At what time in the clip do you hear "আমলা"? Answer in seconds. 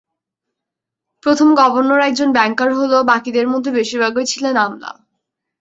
4.63-4.91